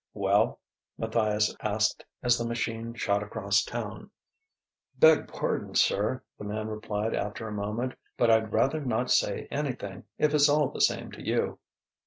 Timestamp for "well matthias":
0.15-1.55